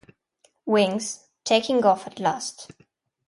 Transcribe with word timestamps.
"Wings: 0.65 1.27
Taking 1.43 1.85
off 1.85 2.07
at 2.07 2.17
Last". 2.19 2.71